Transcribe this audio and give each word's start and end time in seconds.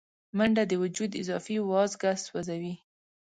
منډه 0.37 0.63
د 0.67 0.73
وجود 0.83 1.11
اضافي 1.21 1.57
وازګه 1.69 2.11
سوځوي 2.25 2.75